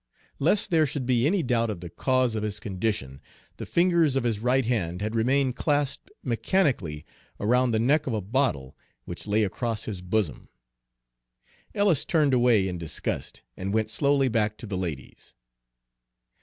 [0.39, 3.21] Lest there should be any doubt of the cause of his condition,
[3.57, 7.05] the fingers of his right hand had remained clasped mechanically
[7.39, 8.75] around the neck of a bottle
[9.05, 10.49] which lay across his bosom.
[11.75, 15.35] Ellis turned away in disgust, and went slowly back to the ladies.